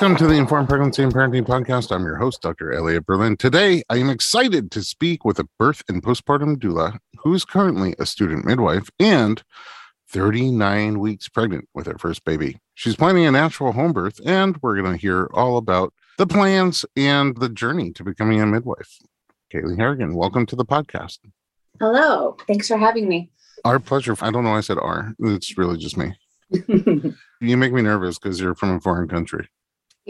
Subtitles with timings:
[0.00, 1.94] Welcome to the Informed Pregnancy and Parenting Podcast.
[1.94, 2.72] I'm your host, Dr.
[2.72, 3.36] Elliot Berlin.
[3.36, 7.94] Today, I am excited to speak with a birth and postpartum doula who is currently
[7.98, 9.42] a student midwife and
[10.08, 12.58] 39 weeks pregnant with her first baby.
[12.72, 16.86] She's planning a natural home birth, and we're going to hear all about the plans
[16.96, 18.96] and the journey to becoming a midwife.
[19.52, 21.18] Kaylee Harrigan, welcome to the podcast.
[21.78, 22.38] Hello.
[22.46, 23.32] Thanks for having me.
[23.66, 24.16] Our pleasure.
[24.22, 25.12] I don't know why I said our.
[25.18, 26.14] It's really just me.
[27.42, 29.48] You make me nervous because you're from a foreign country.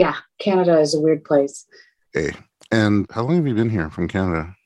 [0.01, 1.67] Yeah, Canada is a weird place.
[2.15, 2.33] Hey,
[2.73, 4.57] and how long have you been here from Canada?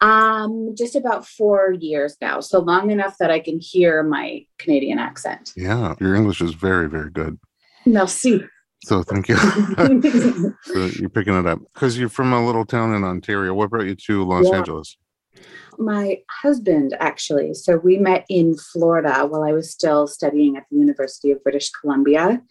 [0.00, 2.38] Um, just about four years now.
[2.38, 5.52] So long enough that I can hear my Canadian accent.
[5.56, 7.40] Yeah, your English is very, very good.
[7.86, 8.44] Merci.
[8.84, 9.36] So thank you.
[10.62, 13.54] so you're picking it up because you're from a little town in Ontario.
[13.54, 14.58] What brought you to Los Yeah.
[14.58, 14.96] Angeles?
[15.78, 17.54] my husband, actually.
[17.54, 21.70] So we met in Florida while I was still studying at the University of British
[21.70, 22.42] Columbia.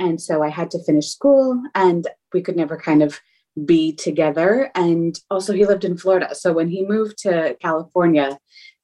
[0.00, 3.20] And so I had to finish school and we could never kind of
[3.66, 4.70] be together.
[4.74, 6.34] And also, he lived in Florida.
[6.34, 8.38] So when he moved to California,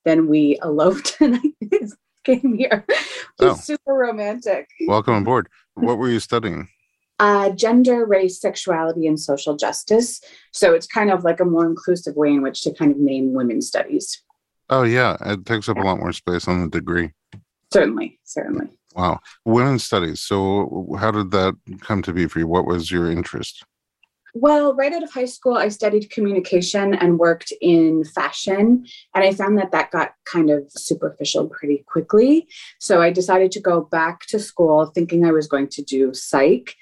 [0.04, 1.78] then we eloped and I
[2.25, 2.84] came here.
[2.88, 3.54] It was Oh.
[3.54, 4.69] super romantic.
[4.87, 5.49] Welcome aboard.
[5.75, 6.69] What were you studying?
[7.19, 10.21] Uh, gender, race, sexuality, and social justice.
[10.53, 13.33] So it's kind of like a more inclusive way in which to kind of name
[13.34, 14.22] women's studies.
[14.71, 17.12] Oh yeah, it takes up a lot more space on the degree.
[17.72, 18.69] Certainly, certainly.
[18.97, 20.21] Wow, women's studies.
[20.21, 22.47] So how did that come to be for you?
[22.47, 23.62] What was your interest?
[24.33, 28.87] Well, right out of high school, I studied communication and worked in fashion.
[29.15, 32.49] And I found that that got kind of superficial pretty quickly.
[32.79, 36.75] So I decided to go back to school thinking I was going to do psych.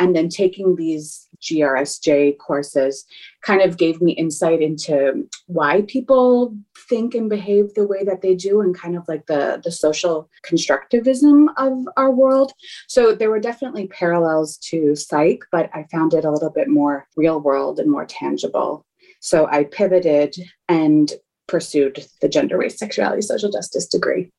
[0.00, 3.04] And then taking these GRSJ courses
[3.42, 6.56] kind of gave me insight into why people
[6.88, 10.28] think and behave the way that they do and kind of like the, the social
[10.44, 12.52] constructivism of our world.
[12.88, 17.06] So there were definitely parallels to psych, but I found it a little bit more
[17.16, 18.86] real world and more tangible.
[19.20, 20.34] So I pivoted
[20.68, 21.12] and
[21.46, 24.30] pursued the gender, race, sexuality, social justice degree.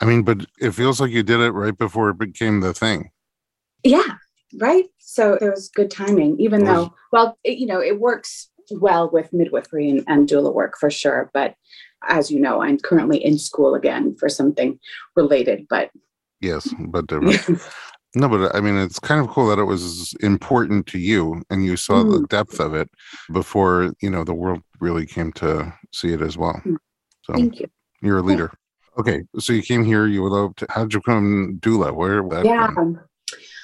[0.00, 3.10] I mean, but it feels like you did it right before it became the thing.
[3.82, 4.16] Yeah,
[4.58, 4.86] right.
[4.98, 9.32] So it was good timing, even though, well, it, you know, it works well with
[9.32, 11.30] midwifery and, and doula work for sure.
[11.34, 11.54] But
[12.08, 14.78] as you know, I'm currently in school again for something
[15.16, 15.90] related, but
[16.40, 17.60] Yes, but different.
[18.16, 21.64] No, but I mean, it's kind of cool that it was important to you and
[21.64, 22.28] you saw the Mm.
[22.28, 22.88] depth of it
[23.32, 26.60] before, you know, the world really came to see it as well.
[26.64, 26.76] Mm.
[27.22, 27.68] So thank you.
[28.02, 28.50] you're a leader.
[28.98, 30.64] Okay, so you came here, you eloped.
[30.70, 31.94] How'd you come doula?
[31.94, 32.72] Where yeah.
[32.72, 32.98] from?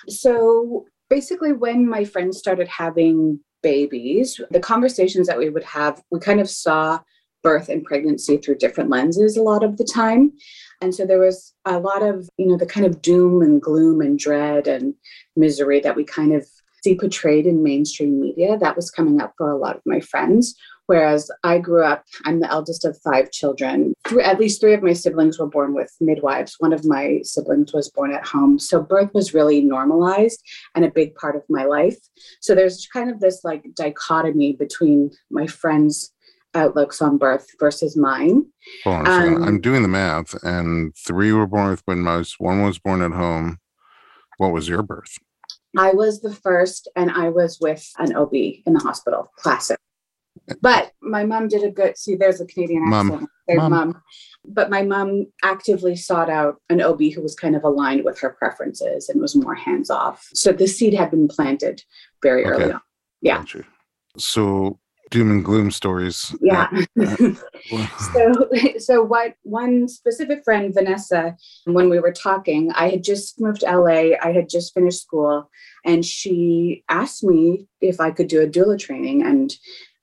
[0.08, 6.20] So basically, when my friends started having babies, the conversations that we would have, we
[6.20, 7.00] kind of saw
[7.42, 10.32] birth and pregnancy through different lenses a lot of the time.
[10.80, 14.00] And so there was a lot of, you know, the kind of doom and gloom
[14.00, 14.94] and dread and
[15.36, 16.46] misery that we kind of
[16.82, 18.58] see portrayed in mainstream media.
[18.58, 20.56] That was coming up for a lot of my friends.
[20.86, 23.94] Whereas I grew up, I'm the eldest of five children.
[24.06, 26.56] Three, at least three of my siblings were born with midwives.
[26.58, 28.58] One of my siblings was born at home.
[28.58, 30.42] So birth was really normalized
[30.74, 31.98] and a big part of my life.
[32.40, 36.12] So there's kind of this like dichotomy between my friends'
[36.54, 38.46] outlooks on birth versus mine.
[38.84, 39.06] On.
[39.06, 42.36] Um, I'm doing the math, and three were born with midwives.
[42.38, 43.58] One was born at home.
[44.38, 45.18] What was your birth?
[45.76, 49.78] I was the first and I was with an OB in the hospital, classic.
[50.60, 51.96] But my mom did a good.
[51.96, 53.10] See, there's a Canadian Mom.
[53.12, 53.30] accent.
[53.48, 53.70] There's Mom.
[53.70, 54.02] mom.
[54.44, 58.30] But my mom actively sought out an OB who was kind of aligned with her
[58.30, 60.28] preferences and was more hands off.
[60.34, 61.82] So the seed had been planted
[62.22, 62.80] very early on.
[63.20, 63.44] Yeah.
[64.16, 64.78] So
[65.10, 66.34] doom and gloom stories.
[66.40, 66.68] Yeah.
[68.14, 73.60] So so what one specific friend vanessa when we were talking i had just moved
[73.60, 75.50] to la i had just finished school
[75.84, 79.56] and she asked me if i could do a doula training and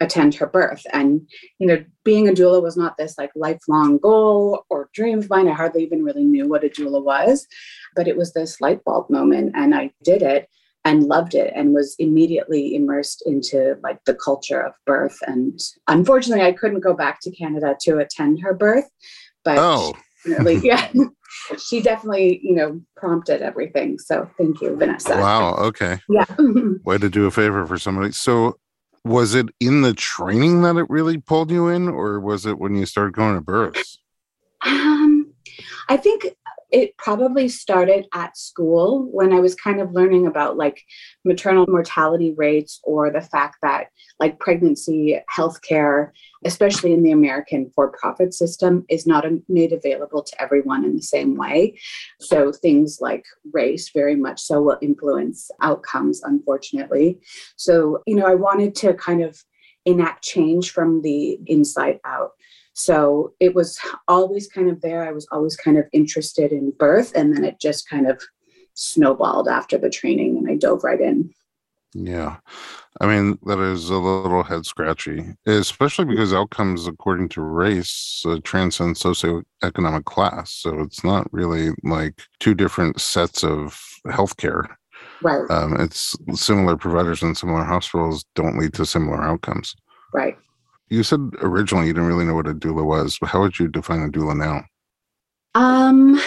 [0.03, 1.21] attend her birth and
[1.59, 5.47] you know being a doula was not this like lifelong goal or dream of mine
[5.47, 7.47] i hardly even really knew what a doula was
[7.95, 10.47] but it was this light bulb moment and i did it
[10.85, 16.45] and loved it and was immediately immersed into like the culture of birth and unfortunately
[16.45, 18.89] i couldn't go back to canada to attend her birth
[19.43, 19.93] but oh,
[20.25, 20.91] definitely, yeah
[21.57, 25.55] she definitely you know prompted everything so thank you vanessa wow.
[25.55, 25.99] Okay.
[26.09, 26.25] yeah
[26.85, 28.11] Way to do a favor for somebody.
[28.11, 28.57] So
[29.03, 32.75] was it in the training that it really pulled you in, or was it when
[32.75, 33.99] you started going to births?
[34.65, 35.33] Um,
[35.89, 36.27] I think
[36.73, 40.81] it probably started at school when I was kind of learning about like
[41.23, 43.89] maternal mortality rates or the fact that
[44.19, 46.09] like pregnancy healthcare,
[46.45, 51.37] especially in the American for-profit system, is not made available to everyone in the same
[51.37, 51.77] way.
[52.19, 53.23] So things like
[53.53, 57.19] race very much so will influence outcomes, unfortunately.
[57.55, 59.39] So, you know, I wanted to kind of
[59.85, 62.31] enact change from the inside out.
[62.73, 63.77] So it was
[64.07, 65.07] always kind of there.
[65.07, 67.11] I was always kind of interested in birth.
[67.15, 68.21] And then it just kind of
[68.73, 71.29] snowballed after the training and I dove right in.
[71.93, 72.37] Yeah.
[72.99, 78.39] I mean, that is a little head scratchy, especially because outcomes according to race uh,
[78.43, 80.51] transcend socioeconomic class.
[80.51, 84.67] So it's not really like two different sets of healthcare.
[85.21, 89.75] Right, Um, it's similar providers in similar hospitals don't lead to similar outcomes.
[90.13, 90.37] right.
[90.93, 93.67] You said originally you didn't really know what a doula was, but how would you
[93.67, 94.63] define a doula now?
[95.55, 96.21] Um,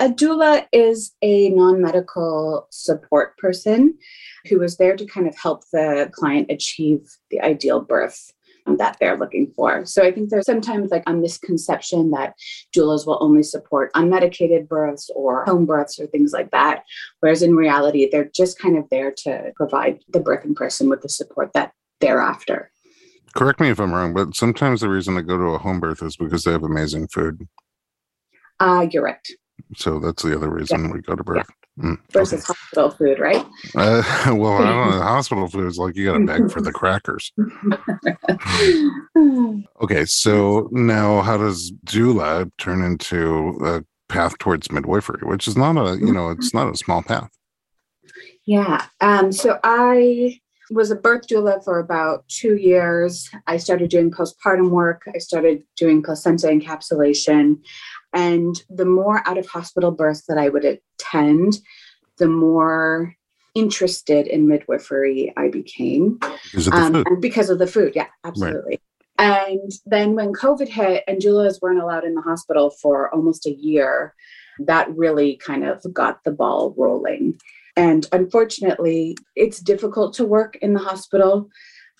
[0.00, 3.96] a doula is a non medical support person
[4.48, 8.32] who is there to kind of help the client achieve the ideal birth
[8.66, 9.86] that they're looking for.
[9.86, 12.34] So I think there's sometimes like a misconception that
[12.76, 16.82] doulas will only support unmedicated births or home births or things like that.
[17.20, 21.08] Whereas in reality, they're just kind of there to provide the birthing person with the
[21.08, 22.72] support that they're after.
[23.34, 26.02] Correct me if I'm wrong, but sometimes the reason I go to a home birth
[26.02, 27.46] is because they have amazing food.
[28.58, 29.26] Uh, you're right.
[29.76, 31.48] So that's the other reason we go to birth.
[31.78, 33.46] Mm, Versus hospital food, right?
[33.74, 34.02] Uh,
[34.34, 35.02] well, I don't know.
[35.02, 37.32] Hospital food is like you got to beg for the crackers.
[39.82, 45.76] Okay, so now how does doula turn into a path towards midwifery, which is not
[45.76, 47.30] a you know it's not a small path.
[48.44, 48.86] Yeah.
[49.00, 50.39] Um, so I
[50.70, 53.28] was a birth doula for about two years.
[53.46, 55.02] I started doing postpartum work.
[55.14, 57.58] I started doing placenta encapsulation.
[58.12, 61.58] And the more out of hospital births that I would attend,
[62.18, 63.14] the more
[63.54, 66.20] interested in midwifery I became
[66.54, 67.20] Is it the um, food?
[67.20, 67.92] because of the food.
[67.94, 68.80] Yeah, absolutely.
[69.18, 73.52] And then when COVID hit and doulas weren't allowed in the hospital for almost a
[73.52, 74.14] year,
[74.60, 77.38] that really kind of got the ball rolling.
[77.76, 81.48] And unfortunately, it's difficult to work in the hospital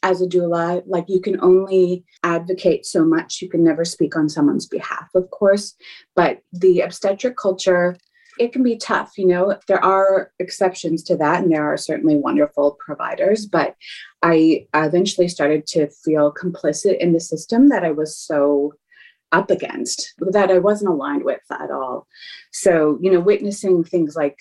[0.02, 0.82] as a doula.
[0.86, 3.40] Like you can only advocate so much.
[3.42, 5.74] You can never speak on someone's behalf, of course.
[6.16, 7.96] But the obstetric culture,
[8.38, 9.18] it can be tough.
[9.18, 13.46] You know, there are exceptions to that, and there are certainly wonderful providers.
[13.46, 13.76] But
[14.22, 18.74] I eventually started to feel complicit in the system that I was so
[19.32, 22.06] up against, that I wasn't aligned with at all.
[22.52, 24.38] So, you know, witnessing things like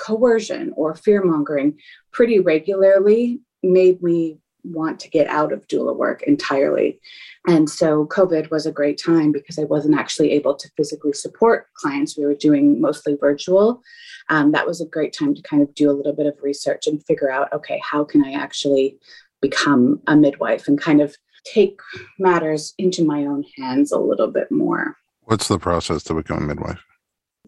[0.00, 1.78] coercion or fear mongering
[2.12, 7.00] pretty regularly made me want to get out of doula work entirely.
[7.46, 11.68] And so COVID was a great time because I wasn't actually able to physically support
[11.74, 12.18] clients.
[12.18, 13.82] We were doing mostly virtual.
[14.28, 16.86] Um, that was a great time to kind of do a little bit of research
[16.86, 18.98] and figure out okay, how can I actually
[19.40, 21.80] become a midwife and kind of take
[22.18, 24.96] matters into my own hands a little bit more.
[25.22, 26.84] What's the process to become a midwife?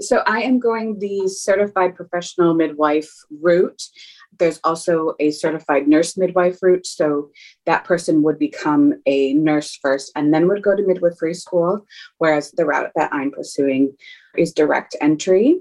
[0.02, 3.82] So I am going the certified professional midwife route.
[4.38, 6.86] There's also a certified nurse midwife route.
[6.86, 7.30] So
[7.66, 11.86] that person would become a nurse first and then would go to midwifery school.
[12.18, 13.96] Whereas the route that I'm pursuing
[14.36, 15.60] is direct entry.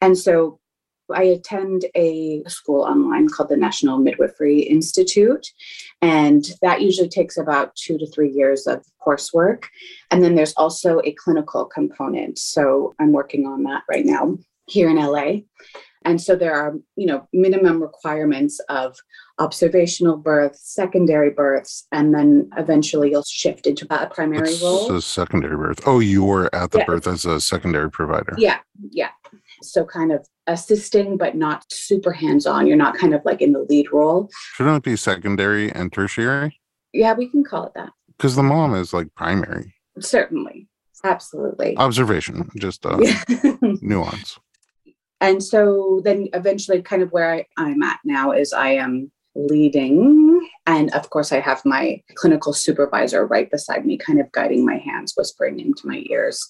[0.00, 0.60] And so
[1.12, 5.46] I attend a school online called the National Midwifery Institute.
[6.00, 9.64] And that usually takes about two to three years of coursework.
[10.10, 12.38] And then there's also a clinical component.
[12.38, 15.40] So I'm working on that right now here in LA.
[16.06, 18.94] And so there are, you know, minimum requirements of
[19.38, 24.94] observational births, secondary births, and then eventually you'll shift into a primary What's role.
[24.94, 25.80] a secondary birth?
[25.86, 26.84] Oh, you were at the Yeah.
[26.84, 28.34] birth as a secondary provider.
[28.36, 28.58] Yeah,
[28.90, 29.08] yeah.
[29.72, 32.66] So kind of assisting, but not super hands on.
[32.66, 34.28] You're not kind of like in the lead role.
[34.54, 36.60] Shouldn't it be secondary and tertiary?
[36.92, 37.90] Yeah, we can call it that.
[38.16, 39.74] Because the mom is like primary.
[40.00, 40.68] Certainly.
[41.02, 41.76] Absolutely.
[41.76, 42.96] Observation, just uh,
[43.82, 44.38] nuance.
[45.20, 50.48] and so then eventually kind of where I, i'm at now is i am leading
[50.66, 54.78] and of course i have my clinical supervisor right beside me kind of guiding my
[54.78, 56.40] hands whispering into my ears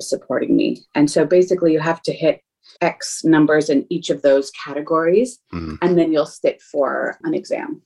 [0.00, 2.40] supporting me and so basically you have to hit
[2.80, 5.78] x numbers in each of those categories Mhm.
[5.82, 7.82] and then you'll sit for an exam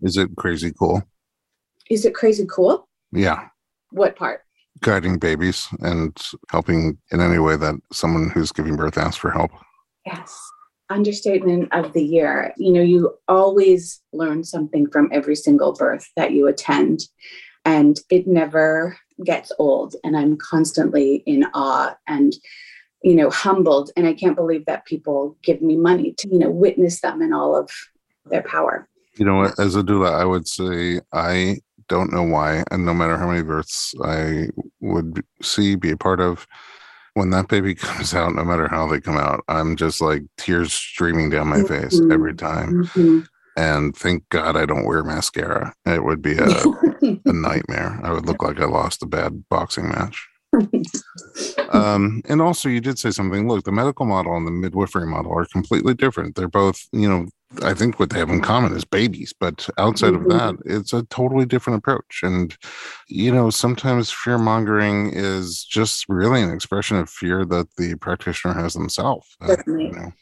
[0.00, 1.02] Is it crazy cool?
[1.90, 3.48] is it crazy cool Yeah.
[3.90, 4.40] what part
[4.80, 6.16] Guiding babies and
[6.50, 9.50] helping in any way that someone who's giving birth asks for help.
[10.06, 10.40] Yes.
[10.90, 12.52] Understatement of the year.
[12.56, 17.00] You know, you always learn something from every single birth that you attend,
[17.64, 19.94] and it never gets old.
[20.02, 22.32] And I'm constantly in awe and,
[23.02, 23.90] you know, humbled.
[23.96, 27.32] And I can't believe that people give me money to, you know, witness them in
[27.32, 27.70] all of
[28.26, 28.88] their power.
[29.16, 29.58] You know what?
[29.58, 33.42] As a doula, I would say I don't know why, and no matter how many
[33.42, 34.48] births I
[34.80, 36.46] would see, be a part of,
[37.14, 40.72] when that baby comes out, no matter how they come out, I'm just like tears
[40.72, 42.12] streaming down my face Mhm.
[42.12, 42.84] every time.
[42.84, 43.26] Mhm.
[43.54, 45.74] And thank God I don't wear mascara.
[45.84, 46.46] It would be a,
[47.26, 48.00] a nightmare.
[48.02, 50.26] I would look like I lost a bad boxing match.
[51.72, 53.48] Um, and also, you did say something.
[53.48, 56.34] Look, the medical model and the midwifery model are completely different.
[56.34, 57.26] They're both, you know,
[57.62, 60.22] I think what they have in common is babies, but outside Mhm.
[60.22, 62.20] of that, it's a totally different approach.
[62.22, 62.56] And,
[63.08, 68.54] you know, sometimes fear mongering is just really an expression of fear that the practitioner
[68.54, 69.36] has themselves.
[69.42, 69.86] uh, Certainly.
[69.86, 70.12] you know.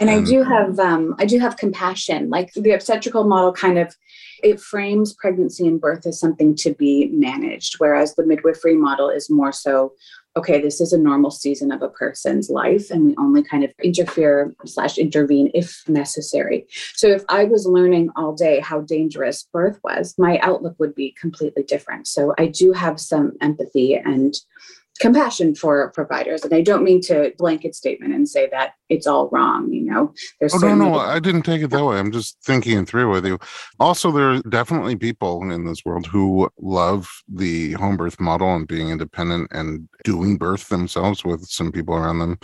[0.00, 2.30] and I do have um, I do have compassion.
[2.30, 3.94] Like the obstetrical model kind of
[4.44, 9.28] it frames pregnancy and birth as something to be managed, whereas the midwifery model is
[9.28, 9.92] more so,
[10.38, 13.72] okay, this is a normal season of a person's life, and we only kind of
[13.82, 16.66] interfere slash intervene if necessary.
[16.94, 21.14] So if I was learning all day how dangerous birth was, my outlook would be
[21.20, 22.06] completely different.
[22.06, 24.34] So I do have some empathy and
[25.00, 29.28] compassion for providers and i don't mean to blanket statement and say that it's all
[29.30, 31.98] wrong you know there's Oh no, no, I didn't take it that way.
[31.98, 33.38] I'm just thinking it through with you.
[33.78, 38.66] Also, there are definitely people in this world who love the home birth model and
[38.66, 42.38] being independent and doing birth themselves with some people around them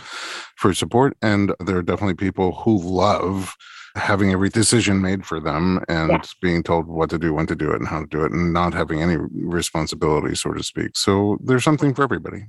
[0.55, 1.17] for support.
[1.21, 3.55] And there are definitely people who love
[3.95, 6.21] having every decision made for them and Yeah.
[6.41, 8.51] being told what to do, when to do it, and how to do it, and
[8.53, 10.91] not having any responsibility, so to speak.
[10.95, 12.47] So there's something for everybody.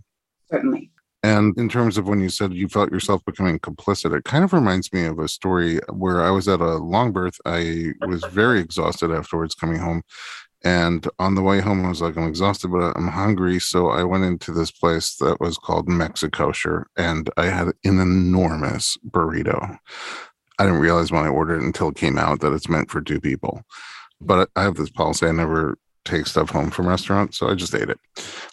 [0.50, 0.90] certainly
[1.22, 4.52] And in terms of when you said you felt yourself becoming complicit, it kind of
[4.52, 7.38] reminds me of a story where I was at a long birth.
[7.44, 10.02] I was very exhausted afterwards coming home.
[10.64, 13.58] And on the way home, I was like, I'm exhausted, but I'm hungry.
[13.58, 18.96] So I went into this place that was called Mexikosher and I had an enormous
[19.08, 19.78] burrito.
[20.58, 23.00] I didn't realize when I ordered it until it came out that it's meant for
[23.00, 23.62] two people.
[24.20, 27.36] But I have this policy I never take stuff home from restaurants.
[27.38, 27.98] So I just ate it.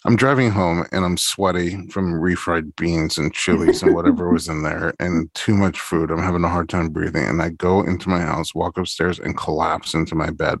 [0.04, 4.62] I'm driving home and I'm sweaty from refried beans and chilies and whatever was in
[4.62, 6.10] there and too much food.
[6.10, 7.24] I'm having a hard time breathing.
[7.24, 10.58] And I go into my house, walk upstairs, and collapse into my bed.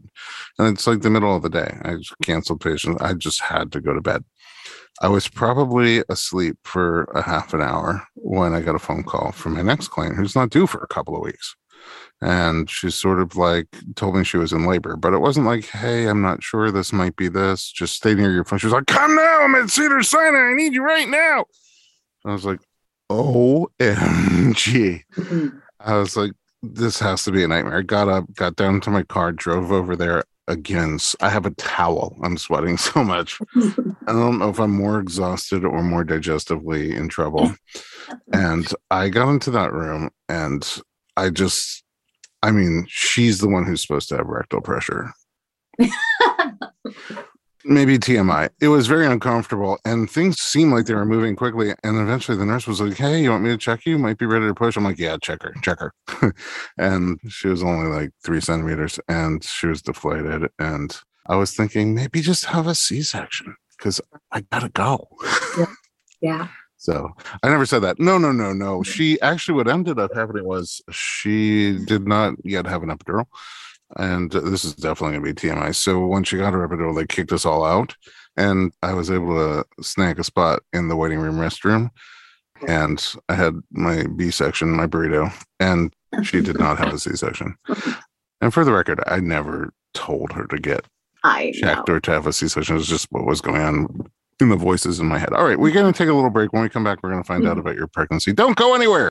[0.58, 1.76] And it's like the middle of the day.
[1.82, 3.02] I just canceled patients.
[3.02, 4.24] I just had to go to bed.
[5.02, 9.32] I was probably asleep for a half an hour when I got a phone call
[9.32, 11.56] from my next client who's not due for a couple of weeks.
[12.22, 15.66] And she sort of like told me she was in labor, but it wasn't like,
[15.66, 17.70] hey, I'm not sure this might be this.
[17.70, 18.58] Just stay near your phone.
[18.58, 19.42] She was like, come now.
[19.42, 20.50] I'm at Cedar Sinai.
[20.50, 21.44] I need you right now.
[22.24, 22.60] I was like,
[23.10, 25.02] OMG.
[25.16, 25.60] Mhm.
[25.80, 26.32] I was like,
[26.72, 27.78] this has to be a nightmare.
[27.78, 30.98] I got up, got down to my car, drove over there again.
[31.20, 32.16] I have a towel.
[32.22, 33.40] I'm sweating so much.
[33.56, 37.54] I don't know if I'm more exhausted or more digestively in trouble.
[38.32, 40.66] and I got into that room and
[41.16, 41.84] I just,
[42.42, 45.12] I mean, she's the one who's supposed to have rectal pressure.
[47.66, 48.50] Maybe TMI.
[48.60, 51.72] It was very uncomfortable and things seemed like they were moving quickly.
[51.82, 53.98] And eventually the nurse was like, Hey, you want me to check you?
[53.98, 54.76] Might be ready to push.
[54.76, 55.94] I'm like, Yeah, check her, check her.
[56.78, 60.50] and she was only like three centimeters and she was deflated.
[60.58, 60.94] And
[61.26, 65.08] I was thinking, maybe just have a C section because I gotta go.
[66.20, 66.48] yeah
[66.84, 67.08] So
[67.42, 67.98] I never said that.
[67.98, 68.82] No, no, no, no.
[68.82, 73.24] She actually, what ended up happening was she did not yet have an epidural.
[73.96, 75.74] And this is definitely going to be TMI.
[75.74, 77.94] So when she got her epidural, they kicked us all out.
[78.36, 81.90] And I was able to snag a spot in the waiting room restroom.
[82.66, 87.14] and I had my B section, my burrito, and she did not have a C
[87.16, 87.56] section.
[88.40, 90.86] And for the record, I never told her to get
[91.24, 91.84] I know.
[91.88, 92.74] or to have a C section.
[92.74, 94.10] It was just what was going on
[94.40, 95.32] in the voices in my head.
[95.32, 96.52] All right, we're going to take a little break.
[96.52, 97.50] When we come back, we're going to find hmm.
[97.50, 98.32] out about your pregnancy.
[98.32, 99.10] Don't go anywhere.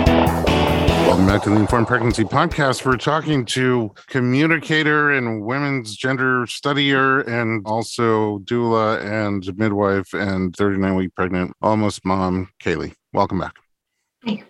[1.21, 2.83] Welcome back to the Informed Pregnancy Podcast.
[2.83, 10.95] We're talking to communicator and women's gender studier, and also doula and midwife and 39
[10.95, 12.95] week pregnant almost mom, Kaylee.
[13.13, 13.53] Welcome back.
[14.25, 14.43] Hi.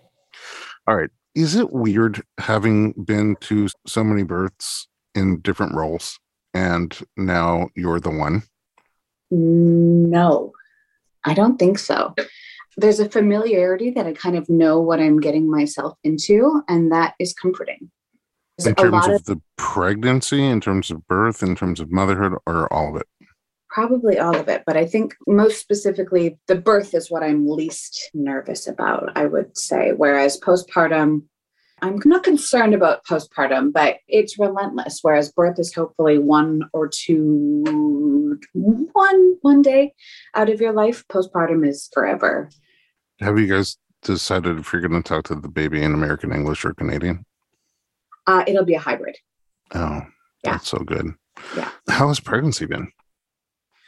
[0.87, 1.09] All right.
[1.35, 6.19] Is it weird having been to so many births in different roles
[6.53, 8.43] and now you're the one?
[9.29, 10.53] No,
[11.25, 12.15] I don't think so.
[12.77, 17.15] There's a familiarity that I kind of know what I'm getting myself into, and that
[17.19, 17.91] is comforting.
[18.57, 22.33] There's In terms of of the pregnancy, in terms of birth, in terms of motherhood,
[22.45, 23.07] or all of it?
[23.71, 28.11] probably all of it, but I think most specifically, the birth is what I'm least
[28.13, 29.93] nervous about, I would say.
[29.96, 31.24] Whereas postpartum,
[31.83, 35.00] I'm not concerned about postpartum, but it's relentless.
[35.01, 39.94] Whereas birth is hopefully one or two, one one day
[40.35, 41.03] out of your life.
[41.07, 42.50] Postpartum is forever.
[43.20, 46.65] Have you guys decided if you're going to talk to the baby in American English
[46.65, 47.25] or Canadian?
[48.27, 49.17] Uh, it'll be a hybrid.
[49.74, 50.01] Oh,
[50.44, 50.51] Yeah.
[50.53, 51.13] that's so good.
[51.57, 51.70] Yeah.
[51.89, 52.91] How has pregnancy been?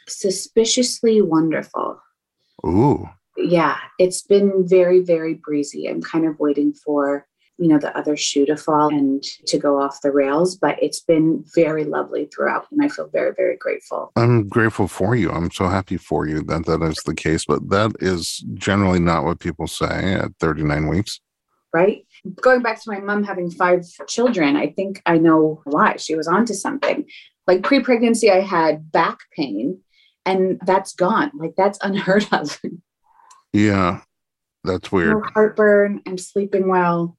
[0.08, 2.00] Suspiciously wonderful.
[2.66, 5.86] Ooh, Yeah, it's been very, very breezy.
[5.88, 7.26] I'm kind of waiting for,
[7.58, 11.00] you know, the other shoe to fall and to go off the rails, but it's
[11.00, 12.66] been very lovely throughout.
[12.72, 14.10] And I feel very, very grateful.
[14.16, 15.30] I'm grateful for you.
[15.30, 19.24] I'm so happy for you that that is the case, but that is generally not
[19.24, 21.20] what people say at 39 weeks.
[21.72, 22.06] Right.
[22.40, 25.96] Going back to my mom having five children, I think I know why.
[25.96, 27.04] She was onto something.
[27.46, 29.80] Like pre pregnancy, I had back pain,
[30.24, 31.32] and that's gone.
[31.34, 32.60] Like that's unheard of.
[33.52, 34.00] Yeah,
[34.62, 35.14] that's weird.
[35.14, 36.00] no heartburn.
[36.06, 37.16] I'm sleeping well.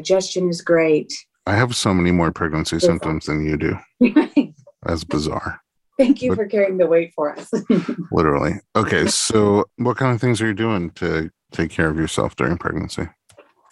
[0.00, 1.12] Digestion is great.
[1.46, 2.92] I have so many more pregnancy Beautiful.
[2.94, 3.74] symptoms than you do.
[4.84, 5.60] That's bizarre,
[5.98, 7.50] Thank you But- for carrying the weight for us.
[8.12, 8.52] literally.
[8.76, 12.56] Okay, so what kind of things are you doing to take care of yourself during
[12.56, 13.08] pregnancy?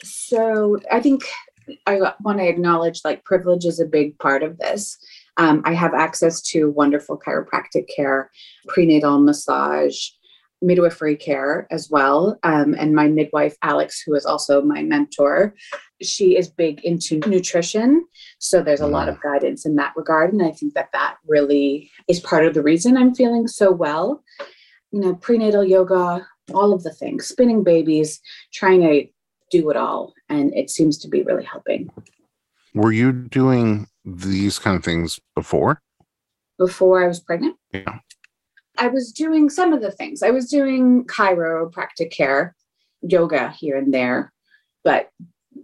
[0.03, 1.23] so I think
[1.87, 4.97] I want to acknowledge like privilege is a big part of this.
[5.37, 8.31] Um, I have access to wonderful chiropractic care,
[8.67, 10.09] prenatal massage,
[10.61, 12.39] midwifery care as well.
[12.43, 15.55] Um, and my midwife, Alex, who is also my mentor,
[16.03, 18.05] she is big into nutrition.
[18.39, 20.33] So there's a lot of guidance in that regard.
[20.33, 24.23] And I think that that really is part of the reason I'm feeling so well.
[24.91, 28.21] You know, prenatal yoga, all of the things, spinning babies,
[28.53, 29.07] trying to
[29.51, 30.15] do it all.
[30.29, 31.91] And it seems to be really helping.
[32.75, 35.81] Were you doing these kind of things before?
[36.59, 37.99] Before I was pregnant, Yeah.
[38.79, 40.23] I was doing some of the things.
[40.23, 42.55] I was doing chiropractic care,
[43.03, 44.33] yoga here and there,
[44.85, 45.11] but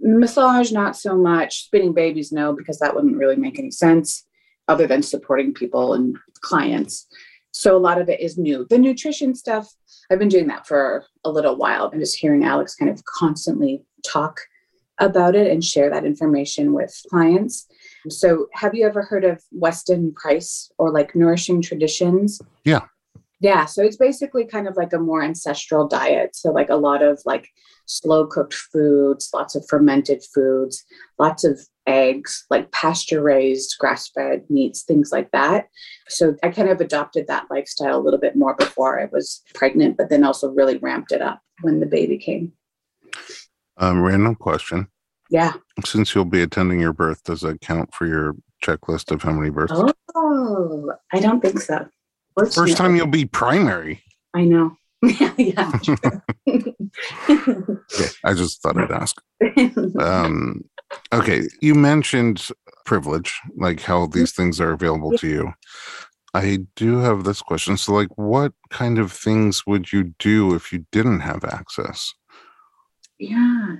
[0.01, 1.65] massage, not so much.
[1.65, 4.25] Spinning babies, no, because that wouldn't really make any sense
[4.69, 7.07] other than supporting people and clients.
[7.53, 8.67] So a lot of it is new.
[8.69, 9.69] The nutrition stuff,
[10.11, 11.91] I've been doing that for a little while.
[11.93, 14.41] I'm just hearing Alex kind of constantly talk
[14.99, 17.67] about it and share that information with clients.
[18.09, 22.41] So, have you ever heard of Weston Price or like Nourishing Traditions?
[22.65, 22.83] Yeah.
[23.41, 26.35] Yeah, so it's basically kind of like a more ancestral diet.
[26.35, 27.49] So like a lot of like
[27.87, 30.85] slow cooked foods, lots of fermented foods,
[31.19, 35.69] lots of eggs, like pasture raised, grass fed meats, things like that.
[36.09, 39.97] So I kind of adopted that lifestyle a little bit more before I was pregnant,
[39.97, 42.53] but then also really ramped it up when the baby came.
[43.77, 44.89] Um, random question.
[45.31, 45.55] Yeah.
[45.85, 49.51] Since you'll be attending your birth, does that count for your checklist of how many
[49.51, 49.73] births?
[50.15, 51.89] Oh, I don't think so.
[52.37, 54.03] First time you'll be primary.
[54.35, 54.77] I know.
[55.37, 55.71] yeah.
[56.49, 56.75] Okay,
[58.25, 59.17] I just thought I'd ask.
[60.01, 60.65] Um,
[61.13, 62.49] okay, you mentioned
[62.87, 65.53] privilege, like how these things are available to you.
[66.33, 67.77] I do have this question.
[67.77, 72.13] So, like, what kind of things would you do if you didn't have access?
[73.19, 73.77] yeah.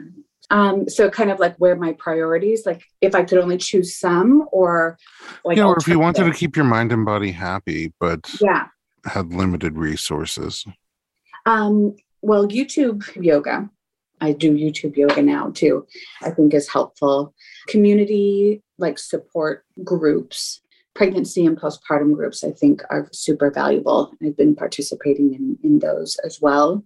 [0.51, 4.47] Um, so kind of like where my priorities, like if I could only choose some
[4.53, 4.99] or
[5.45, 8.21] like you know, or if you wanted to keep your mind and body happy, but
[8.41, 8.67] yeah.
[9.07, 10.65] had limited resources.
[11.47, 13.71] Um, well, YouTube yoga.
[14.21, 15.87] I do YouTube yoga now too.
[16.23, 17.35] I think is helpful.
[17.69, 20.61] Community like support groups,
[20.95, 24.13] pregnancy and postpartum groups, I think are super valuable.
[24.23, 26.85] I've been participating in, in those as well.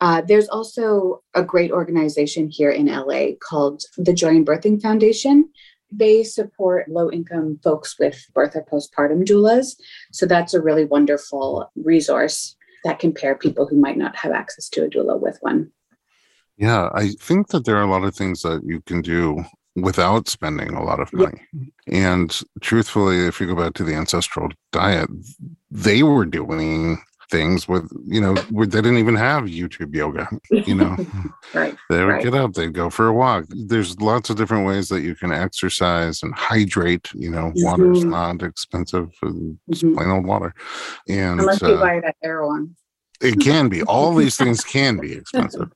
[0.00, 5.50] Uh, there's also a great organization here in LA called the Joy in Birthing Foundation.
[5.92, 9.76] They support low income folks with birth or postpartum doulas.
[10.12, 14.68] So that's a really wonderful resource that can pair people who might not have access
[14.70, 15.70] to a doula with one.
[16.56, 19.44] Yeah, I think that there are a lot of things that you can do
[19.76, 21.26] without spending a lot of Yeah.
[21.26, 21.42] money.
[21.86, 25.08] And truthfully, if you go back to the ancestral diet,
[25.70, 26.98] they were doing
[27.30, 30.96] things with, you know, where they didn't even have YouTube yoga, you know.
[31.54, 31.76] right.
[31.88, 32.22] They would Right.
[32.22, 33.44] get up, they'd go for a walk.
[33.48, 37.08] There's lots of different ways that you can exercise and hydrate.
[37.14, 38.10] You know, water's Mhm.
[38.10, 39.10] not expensive,
[39.68, 39.94] it's Mhm.
[39.96, 40.52] plain old water.
[41.08, 42.76] And Unless you uh, buy it at Erewhon.
[43.20, 43.82] It can be.
[43.82, 45.70] All these things can be expensive,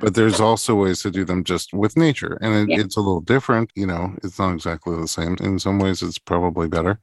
[0.00, 2.38] but there's also ways to do them just with nature.
[2.40, 2.84] And it, Yeah.
[2.84, 3.70] it's a little different.
[3.74, 5.36] You know, it's not exactly the same.
[5.40, 6.98] In some ways, it's probably better.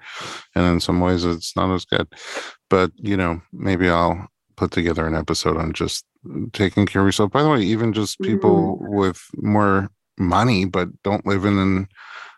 [0.55, 2.07] And in some ways, it's not as good.
[2.69, 6.05] But, you know, maybe I'll put together an episode on just
[6.53, 7.31] taking care of yourself.
[7.31, 8.89] By the way, even just people mm.
[8.89, 11.87] with more money but don't live in an,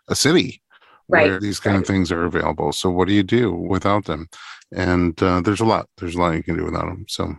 [0.08, 0.62] a city
[1.08, 2.72] Right, where these kind of things are available.
[2.72, 4.28] So what do you do without them?
[4.74, 5.88] And uh, there's a lot.
[5.98, 7.04] There's a lot you can do without them.
[7.08, 7.34] So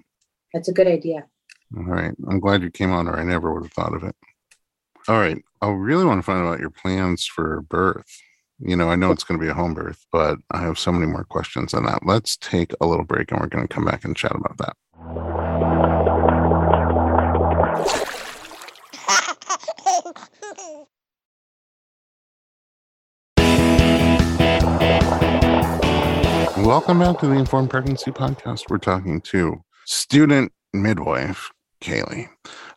[0.53, 1.25] That's a good idea.
[1.75, 2.13] all right.
[2.29, 4.15] I'm glad you came on, or I never would have thought of it.
[5.07, 5.41] All right.
[5.61, 8.05] I really want to find out about your plans for birth.
[8.59, 10.91] You know, I know it's going to be a home birth, but I have so
[10.91, 12.05] many more questions on that.
[12.05, 15.34] Let's take a little break and we're going to come back and chat about that.
[26.65, 28.71] Welcome back to the Informed Pregnancy Podcast.
[28.71, 32.27] We're talking to student midwife, Kaylee.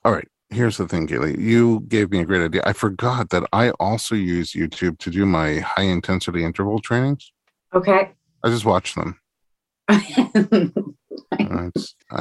[0.04, 0.28] All right.
[0.50, 1.38] Here's the thing, Kaylee.
[1.38, 2.60] You gave me a great idea.
[2.66, 7.32] I forgot that I also use YouTube to do my high intensity interval trainings.
[7.74, 8.12] Okay.
[8.44, 9.18] I just watch them.
[9.88, 10.12] I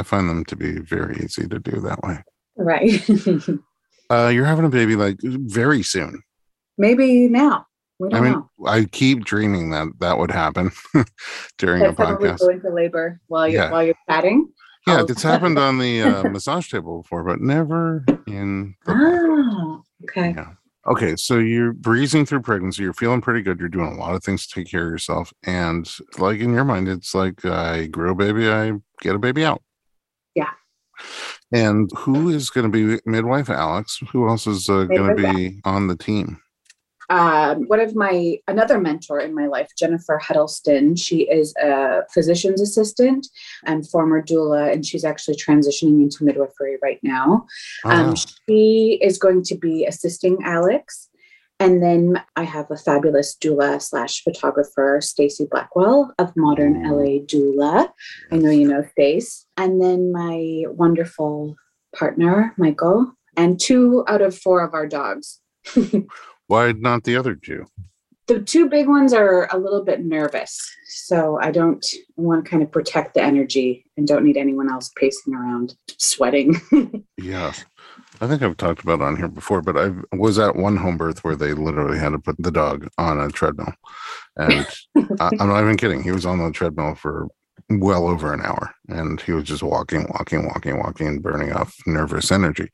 [0.05, 2.23] find them to be very easy to do that way.
[2.55, 3.09] right.
[4.09, 6.21] Uh, you're having a baby like very soon.
[6.77, 7.65] Maybe now.
[8.13, 8.49] I mean, know.
[8.65, 10.71] I keep dreaming that that would happen
[11.57, 12.39] during a That someone would podcast.
[12.39, 13.71] go into labor while you're Yeah.
[13.71, 14.49] while you're chatting.
[14.85, 15.05] Yeah, Oh.
[15.09, 20.33] it's happened on the uh, massage table before, but never in the Ah, okay.
[20.37, 20.51] Yeah.
[20.87, 22.81] Okay, so you're breezing through pregnancy.
[22.83, 23.59] You're feeling pretty good.
[23.59, 26.63] You're doing a lot of things to take care of yourself, and like in your
[26.63, 29.61] mind, it's like I grow a baby, I get a baby out.
[30.35, 30.51] Yeah.
[31.51, 33.99] And who is going to be midwife Alex?
[34.11, 36.39] Who else is uh, going to be on the team?
[37.09, 40.95] Um, one of my another mentor in my life, Jennifer Huddleston.
[40.95, 43.27] She is a physician's assistant
[43.65, 47.45] and former doula, and she's actually transitioning into midwifery right now.
[47.85, 48.15] Um, Oh,
[48.47, 51.09] she is going to be assisting Alex.
[51.59, 56.95] And then I have a fabulous doula slash photographer, Stacy Blackwell of Modern Ooh.
[56.95, 57.89] LA Doula.
[58.31, 59.45] I know you know Stace.
[59.57, 61.55] And then my wonderful
[61.95, 65.39] partner, Michael, and two out of four of our dogs.
[66.47, 67.65] why not the other two?
[68.27, 70.59] The two big ones are a little bit nervous.
[70.87, 71.85] So I don't
[72.17, 76.59] want to kind of protect the energy and don't need anyone else pacing around sweating.
[77.19, 77.53] Yeah.
[78.21, 80.97] I think I've talked about it on here before, but I was at one home
[80.97, 83.73] birth where they literally had to put the dog on a treadmill.
[84.37, 84.67] And
[85.19, 86.01] I, I'm not even kidding.
[86.01, 87.27] He was on the treadmill for
[87.69, 91.75] well over an hour and he was just walking, walking, walking, walking, and burning off
[91.85, 92.69] nervous energy.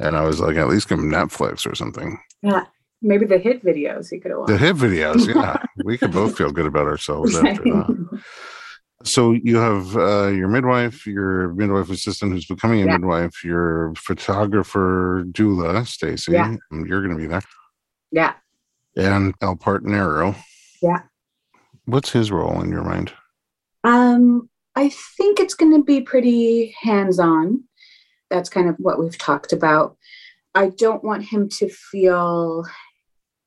[0.00, 2.18] And I was like, at least give him Netflix or something.
[2.42, 2.64] yeah.
[3.02, 5.56] Maybe the HIIT videos he could have The HIIT videos, yeah.
[5.84, 8.22] we could both feel good about ourselves after that.
[9.04, 12.92] So you have uh, your midwife, your midwife assistant who's becoming a Yeah.
[12.98, 16.32] midwife, your photographer doula, Stacy.
[16.32, 16.54] Yeah.
[16.70, 17.42] You're going to be there,
[18.12, 18.34] Yeah.
[18.96, 20.36] and El Partnero.
[20.80, 21.00] Yeah.
[21.86, 23.12] What's his role in your mind?
[23.82, 27.64] Um, I think it's going to be pretty hands on.
[28.30, 29.96] That's kind of what we've talked about.
[30.54, 32.64] I don't want him to feel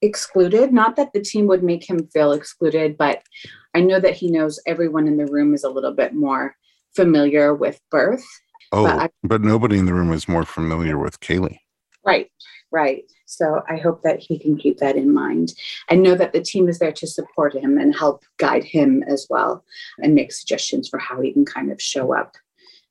[0.06, 0.72] excluded.
[0.72, 3.24] Not that the team would make him feel excluded, but
[3.74, 6.56] I know that he knows everyone in the room is a little bit more
[6.96, 8.26] familiar with birth.
[8.72, 11.60] Oh, But but, nobody in the room is more familiar with Kaylee.
[12.06, 12.32] Right,
[12.72, 13.04] right.
[13.26, 15.54] So I hope that he can keep that in mind
[15.90, 19.28] and know that the team is there to support him and help guide him as
[19.30, 19.64] well
[20.00, 22.36] and make suggestions for how he can kind of show up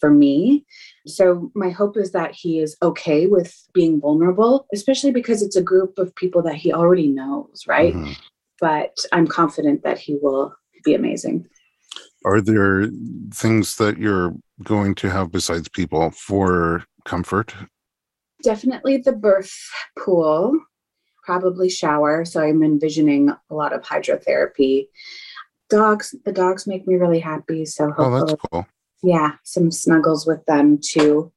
[0.00, 0.64] for me.
[1.06, 5.62] So my hope is that he is okay with being vulnerable, especially because it's a
[5.62, 7.94] group of people that he already knows, right?
[7.94, 8.16] Mhm.
[8.60, 11.46] But I'm confident that he will be amazing.
[12.24, 12.88] Are there
[13.32, 17.54] things that you're going to have besides people for comfort?
[18.42, 19.54] Definitely the birth
[19.98, 20.58] pool,
[21.22, 22.24] probably shower.
[22.24, 24.88] So I'm envisioning a lot of hydrotherapy.
[25.68, 27.66] Dogs, the dogs make me really happy.
[27.66, 28.66] So Oh, that's cool.
[29.04, 31.30] Yeah, some snuggles with them too.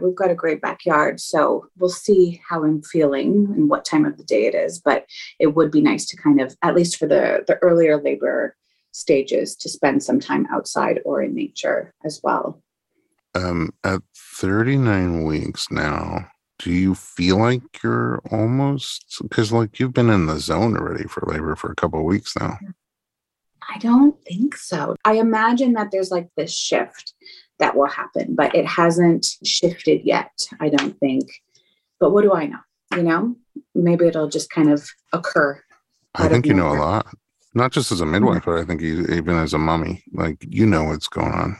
[0.00, 4.16] We've got a great backyard, so we'll see how I'm feeling and what time of
[4.16, 4.80] the day it is.
[4.80, 5.06] But
[5.38, 8.56] it would be nice to kind of, at least for the the earlier labor
[8.92, 12.62] stages, to spend some time outside or in nature as well.
[13.34, 20.10] Um, at 39 weeks now, do you feel like you're almost because like you've been
[20.10, 22.58] in the zone already for labor for a couple of weeks now?
[23.68, 24.96] I don't think so.
[25.04, 27.14] I imagine that there's like this shift
[27.58, 31.30] that will happen, but it hasn't shifted yet, I don't think.
[32.00, 32.58] But what do I know?
[32.96, 33.36] You know,
[33.74, 35.62] maybe it'll just kind of occur.
[36.14, 37.06] I think you know a lot,
[37.54, 40.66] not just as a midwife, but I think you, even as a mummy, like you
[40.66, 41.56] know what's going on.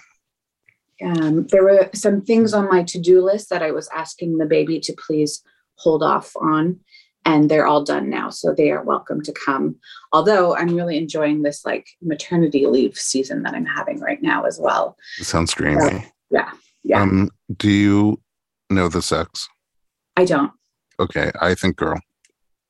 [1.05, 4.47] Um, there were some things on my to do list that I was asking the
[4.47, 5.43] baby to please
[5.77, 6.81] hold off on,
[7.25, 8.31] and they're all done now.
[8.31, 9.77] So they are welcome to come.
[10.13, 14.59] Although I'm really enjoying this like maternity leave season that I'm having right now as
[14.61, 14.97] well.
[15.21, 16.07] It sounds dreamy.
[16.31, 17.03] Yeah.
[17.03, 18.21] Um, do you
[18.71, 19.49] know the sex?
[20.17, 20.53] I don't.
[20.99, 22.01] Okay, I think girl.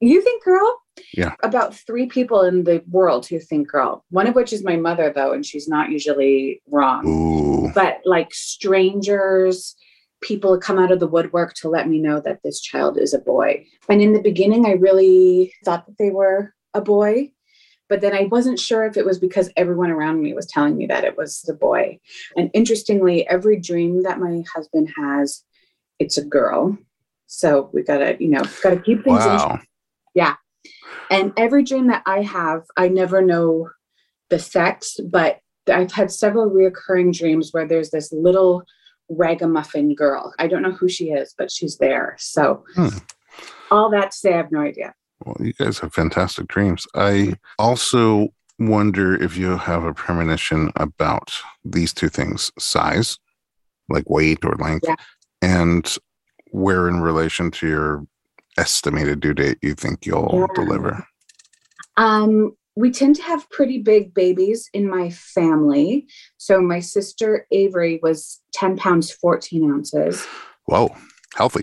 [0.00, 0.78] You think girl?
[1.14, 1.34] Yeah.
[1.42, 4.04] About three people in the world who think girl.
[4.10, 7.06] One of which is my mother, though, and she's not usually wrong.
[7.06, 9.74] Ooh, But like strangers,
[10.22, 13.18] people come out of the woodwork to let me know that this child is a
[13.18, 13.66] boy.
[13.88, 17.32] And in the beginning, I really thought that they were a boy.
[17.88, 20.86] But then I wasn't sure if it was because everyone around me was telling me
[20.86, 21.98] that it was a boy.
[22.36, 25.44] And interestingly, every dream that my husband has,
[25.98, 26.78] it's a girl.
[27.26, 29.58] So we gotta, you know, gotta keep things in
[30.14, 30.36] yeah.
[31.10, 33.70] and every dream that I have, I never know
[34.30, 38.64] the sex, but I've had several reoccurring dreams where there's this little
[39.08, 40.32] ragamuffin girl.
[40.38, 42.16] I don't know who she is, but she's there.
[42.18, 42.88] So, Hmm.
[43.70, 44.94] all that to say, I have no idea.
[45.24, 46.86] Well, you guys have fantastic dreams.
[46.94, 51.32] I also wonder if you have a premonition about
[51.64, 53.18] these two things size,
[53.88, 54.96] like weight or length, Yeah.
[55.40, 55.96] and
[56.50, 58.06] where in relation to your
[58.58, 60.46] estimated due date you think you'll Yeah.
[60.54, 61.06] deliver.
[61.96, 66.06] Um, we tend to have pretty big babies in my family.
[66.38, 70.26] So, my sister Avery was 10 pounds, 14 ounces.
[70.66, 70.94] Whoa,
[71.34, 71.62] healthy.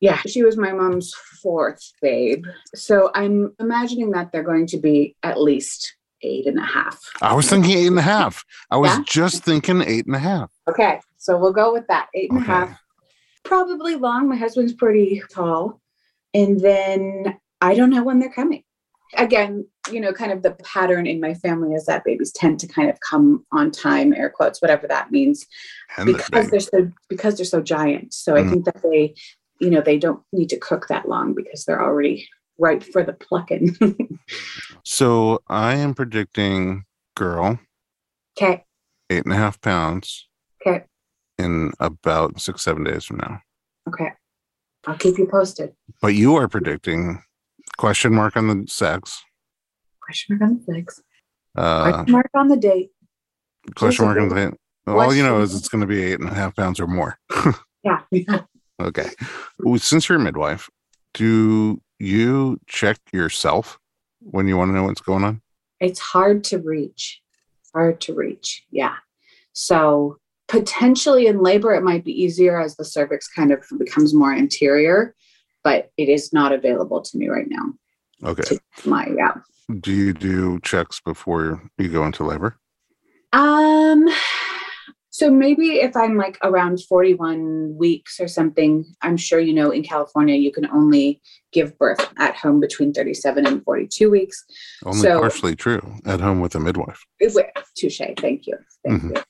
[0.00, 2.44] Yeah, she was my mom's fourth babe.
[2.74, 6.98] So, I'm imagining that they're going to be at least eight and a half.
[7.20, 8.44] I was thinking eight and a half.
[8.70, 9.02] I was Yeah?
[9.06, 10.50] just thinking eight and a half.
[10.68, 12.08] Okay, so we'll go with that.
[12.14, 12.68] Eight and a half.
[12.68, 12.76] Okay.
[13.44, 14.28] Probably long.
[14.28, 15.80] My husband's pretty tall.
[16.32, 18.62] And then I don't know when they're coming.
[19.18, 22.66] Again, you know, kind of the pattern in my family is that babies tend to
[22.66, 25.46] kind of come on time, air quotes, whatever that means,
[25.98, 26.50] and because big.
[26.50, 28.14] they're so because they're so giant.
[28.14, 28.50] So I Mhm.
[28.50, 29.14] think that they,
[29.60, 32.26] you know, they don't need to cook that long because they're already
[32.58, 33.76] ripe for the plucking.
[34.84, 36.84] So I am predicting
[37.16, 37.58] girl,
[38.36, 38.64] okay.
[39.10, 40.28] eight and a half pounds
[40.66, 40.84] Okay.
[41.38, 43.40] in about six, seven days from now.
[43.88, 44.10] Okay.
[44.86, 45.74] I'll keep you posted.
[46.00, 47.22] But you are predicting
[47.78, 49.22] question mark on the sex,
[50.00, 51.02] Question mark on the sex.
[51.56, 52.90] uh, Question mark on the date.
[53.76, 54.34] question mark on the.
[54.34, 54.54] Date.
[54.86, 56.86] Well, all you know is it's going to be eight and a half pounds or
[56.86, 57.18] more.
[57.84, 58.00] Yeah.
[58.80, 59.10] Okay.
[59.76, 60.68] Since you're a midwife,
[61.14, 63.78] do you check yourself
[64.20, 65.40] when you want to know what's going on?
[65.80, 67.20] it's hard to reach
[67.74, 68.94] hard to reach yeah
[69.52, 74.32] so potentially in labor it might be easier as the cervix kind of becomes more
[74.32, 75.12] anterior
[75.64, 77.72] but it is not available to me right now
[78.30, 78.58] Okay.
[78.84, 79.34] my yeah
[79.80, 82.56] Do you do checks before you go into labor?
[83.32, 84.06] Um,
[85.10, 89.82] so maybe if I'm like around 41 weeks or something, I'm sure you know in
[89.82, 91.20] California you can only
[91.52, 94.44] give birth at home between 37 and 42 weeks.
[94.84, 97.00] Only So- partially true at home with a midwife.
[97.76, 98.00] Touche.
[98.18, 98.56] Thank you.
[98.86, 99.16] Thank Mhm.
[99.16, 99.22] you.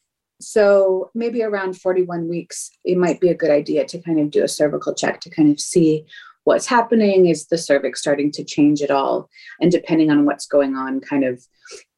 [0.43, 4.45] So maybe around 41 weeks, it might be a good idea to kind of do
[4.45, 6.05] a cervical check to kind of see
[6.45, 7.27] what's happening.
[7.27, 9.29] Is the cervix starting to change at all?
[9.61, 11.47] And depending on what's going on, kind of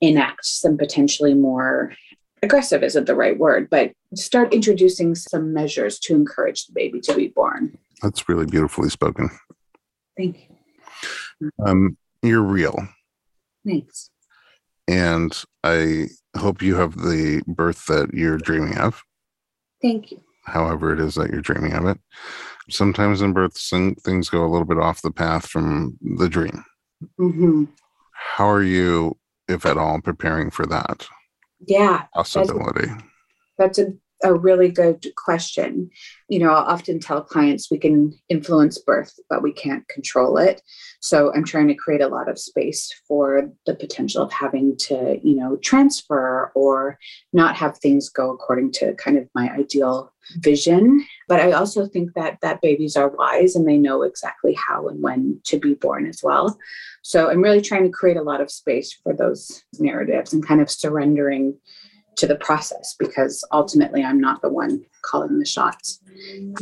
[0.01, 1.93] enact some potentially more
[2.43, 7.15] aggressive isn't the right word, but start introducing some measures to encourage the baby to
[7.15, 7.77] be born.
[8.03, 9.31] That's really beautifully spoken.
[10.17, 10.49] Thank
[11.41, 11.51] you.
[11.65, 12.77] Um, you're real.
[13.67, 14.11] Thanks.
[14.89, 19.03] And I hope you have the birth that you're dreaming of,
[19.81, 20.21] Thank you.
[20.45, 21.99] however it is that you're dreaming of it.
[22.71, 26.65] Sometimes in births, things go a little bit off the path from the dream.
[27.17, 27.65] hmm
[28.13, 29.17] How are you,
[29.49, 31.07] if at all, preparing for that
[31.67, 32.07] Yeah.
[32.15, 32.91] possibility?
[33.59, 33.93] That's a, a
[34.33, 35.91] really good question.
[36.29, 40.63] You know, I'll often tell clients we can influence birth, but we can't control it.
[41.01, 45.19] So I'm trying to create a lot of space for the potential of having to,
[45.23, 46.99] you know, transfer or
[47.33, 51.05] not have things go according to kind of my ideal vision.
[51.29, 55.03] But I also think that that babies are wise and they know exactly how and
[55.03, 56.59] when to be born as well.
[57.03, 60.61] So I'm really trying to create a lot of space for those narratives and kind
[60.61, 61.59] of surrendering
[62.17, 66.01] to the process because ultimately I'm not the one calling the shots.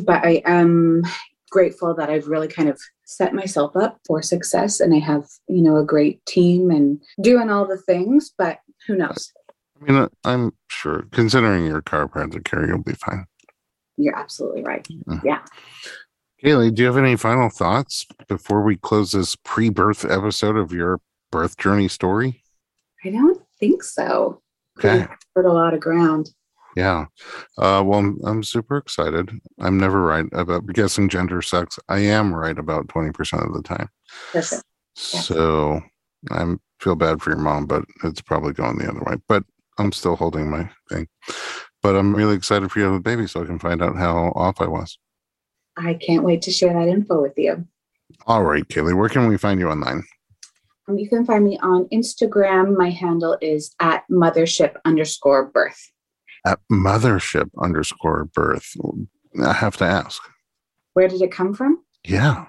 [0.00, 1.02] But I am
[1.50, 5.62] grateful that I've really kind of set myself up for success and I have, you
[5.62, 9.32] know, a great team and doing all the things, but who knows?
[9.80, 13.26] I mean, I'm sure, considering your chiropractic care, you'll be fine.
[13.96, 14.86] You're absolutely right.
[15.06, 15.22] Mm.
[15.24, 15.40] Yeah.
[16.42, 20.72] Kaylee, do you have any final thoughts before we close this pre birth episode of
[20.72, 22.42] your birth journey story?
[23.04, 24.40] I don't think so.
[24.78, 25.06] Okay.
[25.34, 26.30] Covered a lot of ground.
[26.76, 27.06] Yeah.
[27.58, 29.30] Uh, well, I'm, I'm super excited.
[29.60, 31.78] I'm never right about guessing gender sex.
[31.88, 33.88] I am right about 20% of the time.
[34.32, 34.64] Perfect.
[35.12, 35.20] Yeah.
[35.20, 35.80] So
[36.30, 39.16] I feel bad for your mom, but it's probably going the other way.
[39.28, 39.44] But
[39.78, 41.08] I'm still holding my thing.
[41.82, 43.96] But I'm really excited for you to have a baby so I can find out
[43.96, 44.98] how off I was.
[45.76, 47.66] I can't wait to share that info with you.
[48.26, 50.04] All right, Kaylee, where can we find you online?
[50.92, 52.76] Um, you can find me on Instagram.
[52.76, 55.90] My handle is at mothership underscore birth.
[56.46, 58.68] At mothership underscore birth.
[59.42, 60.22] I have to ask.
[60.92, 61.82] Where did it come from?
[62.04, 62.46] Yeah.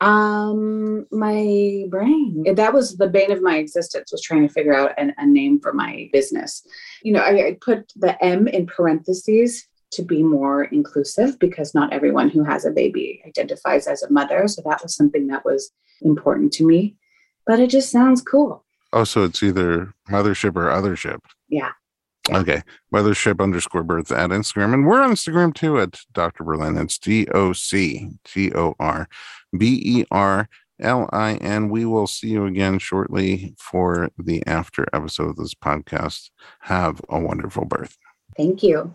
[0.00, 2.44] Um, my brain.
[2.54, 5.60] That was the bane of my existence was trying to figure out an, a name
[5.60, 6.66] for my business.
[7.02, 11.92] You know, I, I put the M in parentheses to be more inclusive because not
[11.92, 14.48] everyone who has a baby identifies as a mother.
[14.48, 15.70] So that was something that was
[16.02, 16.96] important to me.
[17.46, 18.64] But it just sounds cool.
[18.92, 21.20] Oh, so it's either mothership or othership.
[21.48, 21.72] Yeah.
[22.28, 22.38] Yeah.
[22.38, 22.62] Okay.
[22.92, 24.72] Mothership underscore birth at Instagram.
[24.72, 26.44] And we're on Instagram too at Dr.
[26.44, 26.78] Berlin.
[26.78, 29.08] It's D O C T O R
[29.56, 30.48] B E R
[30.80, 31.68] L I N.
[31.68, 36.30] We will see you again shortly for the after episode of this podcast.
[36.60, 37.98] Have a wonderful birth.
[38.36, 38.94] Thank you.